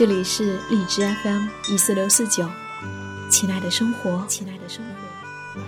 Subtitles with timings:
[0.00, 2.48] 这里是荔枝 FM 一四六四九，
[3.30, 5.60] 亲爱的生活，亲爱的生活。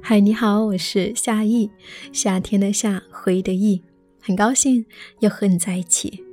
[0.00, 1.70] 嗨，你好，我是夏意，
[2.10, 3.84] 夏天的夏，回忆的忆，
[4.18, 4.86] 很高兴
[5.18, 6.24] 又和你在一起。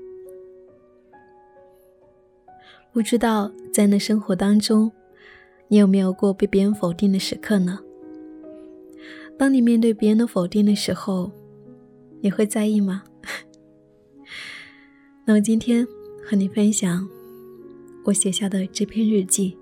[2.93, 4.89] 不知道在那生活当中。
[5.69, 7.79] 你有没有过被别人否定的时刻呢？
[9.37, 11.31] 当你面对别人的否定的时候，
[12.21, 13.03] 你会在意吗？
[15.25, 15.85] 那我今天
[16.23, 17.07] 和你分享
[18.05, 19.57] 我写下的这篇日记。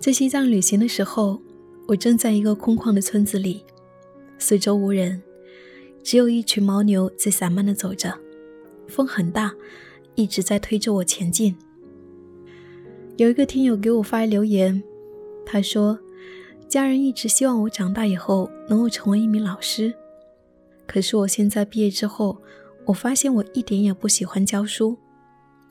[0.00, 1.40] 在西藏旅行的时候，
[1.86, 3.64] 我正在一个空旷的村子里，
[4.38, 5.22] 四周无人，
[6.02, 8.18] 只有一群牦牛在散漫的走着，
[8.88, 9.54] 风很大。
[10.20, 11.56] 一直在推着我前进。
[13.16, 14.82] 有一个听友给我发留言，
[15.46, 15.98] 他说
[16.68, 19.94] ：“家人一直希望我长大以后能够成为一名老师，
[20.86, 22.36] 可是我现在毕业之后，
[22.84, 24.98] 我发现我一点也不喜欢教书。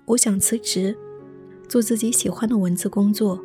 [0.06, 0.98] 我想辞职，
[1.68, 3.40] 做自己喜欢的文字工作。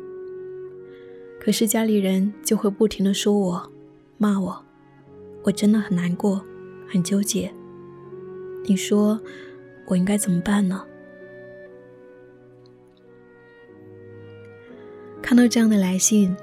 [1.39, 3.71] 可是家里人就会不停的说我，
[4.17, 4.65] 骂我，
[5.43, 6.43] 我真的很难过，
[6.87, 7.53] 很纠结。
[8.65, 9.21] 你说
[9.85, 10.83] 我应该怎么办呢？”
[15.25, 16.37] 看到这样的来信，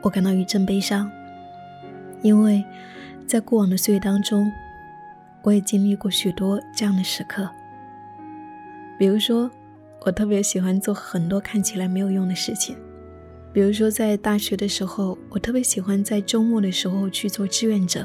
[0.00, 1.08] 我感到一阵悲伤，
[2.22, 2.64] 因为
[3.24, 4.50] 在过往的岁月当中，
[5.42, 7.48] 我也经历过许多这样的时刻。
[8.98, 9.48] 比如说，
[10.00, 12.76] 我特别喜欢做很多看起来没有用的事情，
[13.52, 18.04] 比如说在大学的时候，我特别喜欢在周末的时候去做志愿者。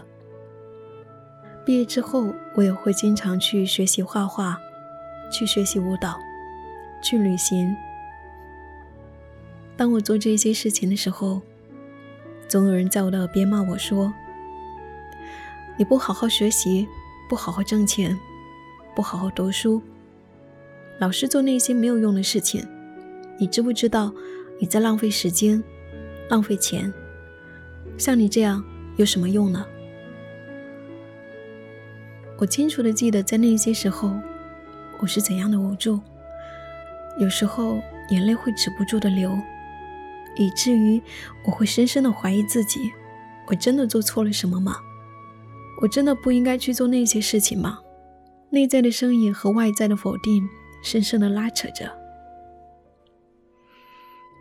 [1.65, 4.55] 毕业之后，我也会经常去学习画画，
[5.31, 6.15] 去学习舞蹈，
[7.01, 7.75] 去旅行。
[9.77, 11.41] 当我做这些事情的时候，
[12.47, 14.13] 总有人在我的耳边骂我说
[15.77, 16.87] ：“你不好好学习，
[17.27, 18.17] 不好好挣钱，
[18.95, 19.81] 不好好读书，
[20.99, 22.65] 老是做那些没有用的事情，
[23.37, 24.13] 你知不知道
[24.59, 25.61] 你在浪费时间、
[26.29, 26.93] 浪费钱？
[27.97, 28.63] 像你这样
[28.95, 29.65] 有什么用呢？”
[32.37, 34.13] 我清楚的记得，在那些时候，
[34.99, 35.99] 我是怎样的无助，
[37.17, 39.37] 有时候眼泪会止不住的流。
[40.35, 41.01] 以至于
[41.45, 42.91] 我会深深的怀疑自己：
[43.47, 44.77] 我真的做错了什么吗？
[45.81, 47.79] 我真的不应该去做那些事情吗？
[48.49, 50.47] 内在的声音和外在的否定
[50.81, 51.91] 深深的拉扯着。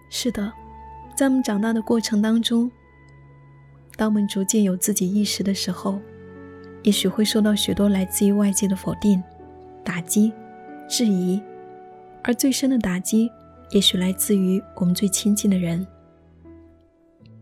[0.08, 0.52] 是的，
[1.16, 2.70] 在我们长大的过程当中，
[3.96, 5.98] 当我们逐渐有自己意识的时候，
[6.84, 9.20] 也许会受到许多来自于外界的否定、
[9.82, 10.32] 打击、
[10.88, 11.42] 质疑，
[12.22, 13.28] 而最深的打击。
[13.70, 15.86] 也许来自于我们最亲近的人。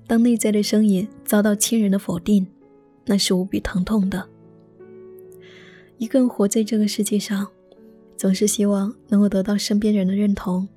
[0.06, 2.46] 当内在的声音遭到亲人的否定，
[3.04, 4.28] 那是无比疼痛的。
[5.98, 7.46] 一个人活在这个世界上，
[8.16, 10.68] 总是希望能够得到身边人的认同。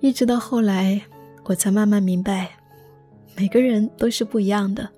[0.00, 1.02] 一直到后来，
[1.44, 2.58] 我才慢慢明白，
[3.36, 4.88] 每个人都是不一样的，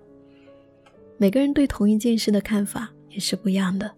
[1.17, 3.93] 每个人对同一件事的看法也是不一样的。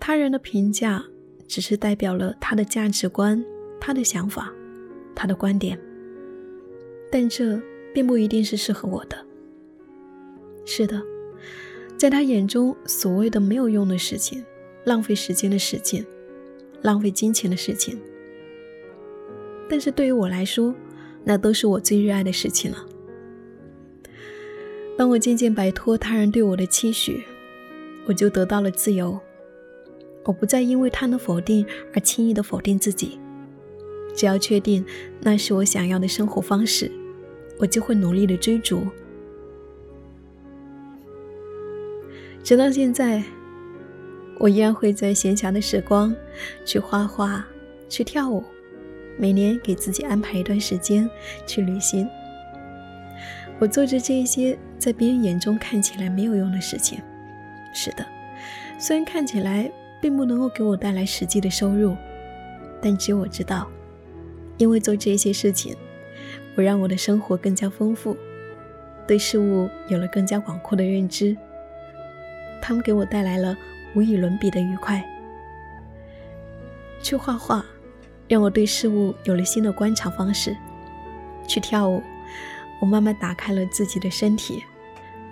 [0.00, 1.04] 他人的评价。
[1.46, 3.42] 只是代表了他的价值观、
[3.80, 4.52] 他的想法、
[5.14, 5.78] 他的观点，
[7.10, 7.60] 但这
[7.94, 9.16] 并不一定是适合我的。
[10.64, 11.00] 是的，
[11.96, 14.44] 在他眼中，所谓的没有用的事情、
[14.84, 16.04] 浪费时间的事情、
[16.82, 17.98] 浪费金钱的事情，
[19.68, 20.74] 但是对于我来说，
[21.24, 22.84] 那都是我最热爱的事情了。
[24.98, 27.22] 当我渐渐摆脱他人对我的期许，
[28.06, 29.20] 我就得到了自由。
[30.26, 31.64] 我不再因为他的否定
[31.94, 33.20] 而轻易的否定自己，
[34.12, 34.84] 只要确定
[35.20, 36.90] 那是我想要的生活方式，
[37.60, 38.84] 我就会努力的追逐。
[42.42, 43.22] 直到现在，
[44.40, 46.12] 我依然会在闲暇的时光
[46.64, 47.46] 去画画、
[47.88, 48.42] 去跳舞，
[49.16, 51.08] 每年给自己安排一段时间
[51.46, 52.08] 去旅行。
[53.60, 57.00] 我做着这些在别人眼中看起来没有用的事情。
[57.72, 58.04] 是的，
[58.76, 59.70] 虽然看起来。
[60.06, 61.96] 并不能够给我带来实际的收入，
[62.80, 63.66] 但只有我知道，
[64.56, 65.74] 因为做这些事情，
[66.54, 68.16] 我让我的生活更加丰富，
[69.04, 71.36] 对事物有了更加广阔的认知。
[72.62, 73.56] 他们给我带来了
[73.96, 75.04] 无与伦比的愉快。
[77.02, 77.66] 去画画，
[78.28, 80.52] 让我对事物有了新的观察方式；
[81.48, 82.00] 去跳舞，
[82.80, 84.62] 我慢慢打开了自己的身体，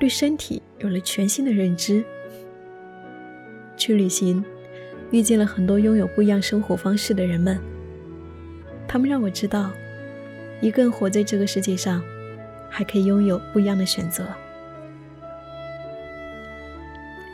[0.00, 2.04] 对身体有了全新的认知。
[3.76, 4.44] 去旅行，
[5.14, 7.56] 遇见了很多拥有不一样生活方式的人们，
[8.88, 9.70] 他们让我知道，
[10.60, 12.02] 一个人活在这个世界上，
[12.68, 14.26] 还可以拥有不一样的选择。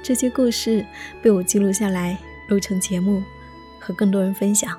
[0.03, 0.85] 这些故事
[1.23, 2.19] 被我记录下来，
[2.51, 3.23] 录成节目，
[3.81, 4.79] 和更多人分享。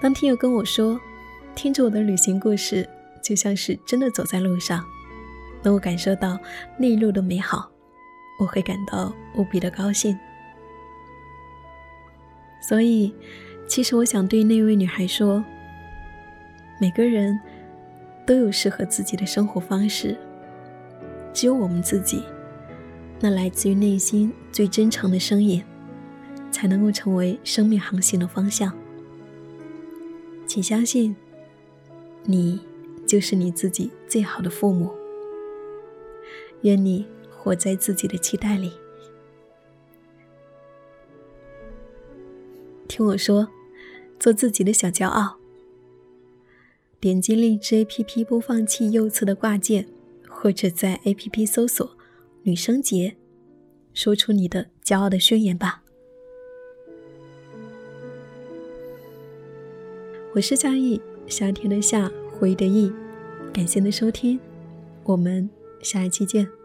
[0.00, 1.00] 当听友跟我说，
[1.56, 2.88] 听着我的旅行故事，
[3.20, 4.84] 就像是真的走在路上，
[5.64, 6.38] 能够感受到
[6.78, 7.68] 那一路的美好，
[8.38, 10.16] 我会感到无比的高兴。
[12.60, 13.12] 所以，
[13.66, 15.44] 其实我想对那位女孩说：
[16.80, 17.38] 每个人
[18.26, 20.16] 都有适合自己的生活方式，
[21.32, 22.22] 只有我们自己。
[23.20, 25.62] 那来自于内心最真诚的声音，
[26.50, 28.72] 才能够成为生命航行的方向。
[30.46, 31.14] 请相信，
[32.24, 32.60] 你
[33.06, 34.90] 就是你自己最好的父母。
[36.62, 38.72] 愿你活在自己的期待里。
[42.90, 43.46] 听我说，
[44.18, 45.36] 做自己的小骄傲。
[46.98, 49.86] 点击荔枝 APP 播放器右侧的挂件，
[50.28, 51.96] 或者在 APP 搜索。
[52.42, 53.16] 女生节，
[53.94, 55.84] 说出你的骄傲的宣言吧。
[60.34, 62.92] 我是夏意，夏天的夏，回忆的忆。
[63.52, 64.40] 感谢您的收听，
[65.04, 65.48] 我们
[65.80, 66.59] 下一期见。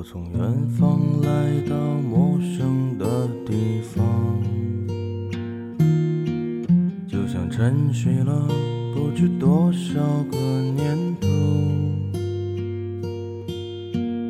[0.00, 4.02] 我从远方来到陌生的地方，
[7.06, 8.48] 就像沉睡了
[8.94, 10.00] 不知多少
[10.30, 11.28] 个年头，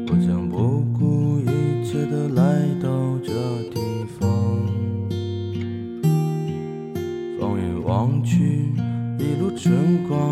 [0.09, 3.33] 我将不顾一切的来到这
[3.71, 3.81] 地
[4.19, 4.29] 方。
[7.39, 8.73] 放眼望去，
[9.21, 10.30] 一路春光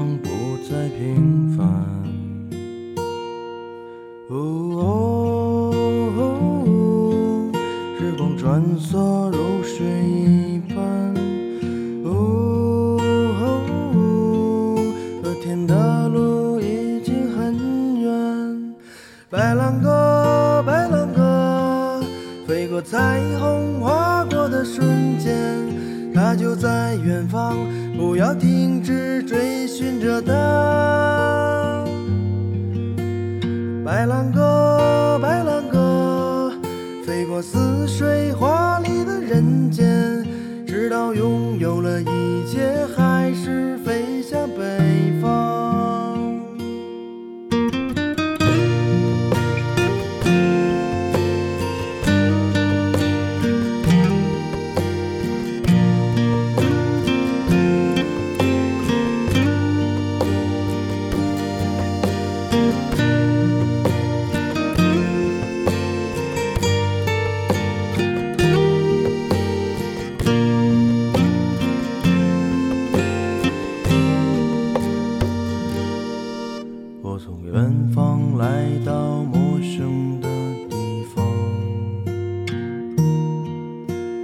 [28.18, 31.84] 要停止追寻着它。
[33.84, 34.32] 白兰
[77.10, 80.28] 我从远方来到陌生的
[80.68, 81.24] 地方，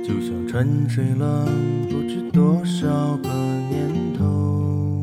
[0.05, 1.49] 就像沉睡了
[1.89, 2.87] 不知多少
[3.23, 3.31] 个
[3.71, 3.89] 年
[4.19, 5.03] 头，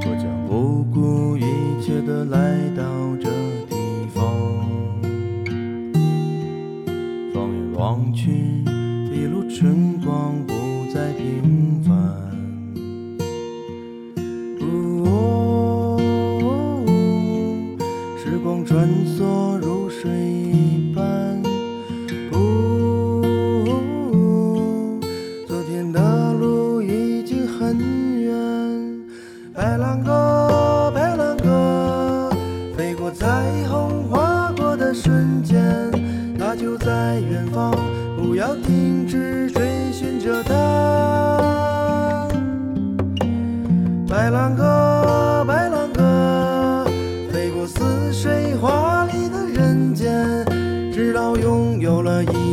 [0.00, 1.44] 我将不顾一
[1.82, 2.82] 切的来到
[3.20, 3.28] 这
[3.68, 3.76] 地
[4.14, 4.24] 方。
[7.34, 8.64] 放眼望去，
[9.12, 10.54] 一路春光不
[10.94, 12.31] 再平凡。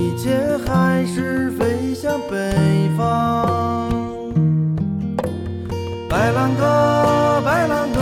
[0.09, 0.31] 一切
[0.65, 2.51] 还是飞向北
[2.97, 3.87] 方。
[6.09, 8.01] 白兰鸽，白兰鸽，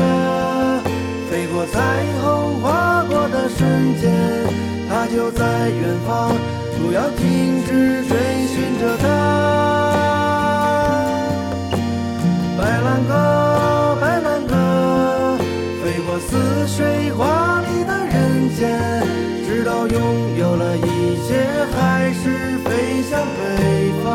[1.29, 4.09] 飞过彩虹，划过的瞬间，
[4.87, 6.31] 它就在远方，
[6.79, 8.15] 不要停止追
[23.09, 23.39] 向北
[24.03, 24.07] 方。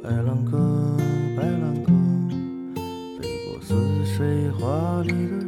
[0.00, 0.96] 白兰鸽，
[1.36, 1.90] 白兰鸽，
[3.20, 5.39] 飞过似水华丽的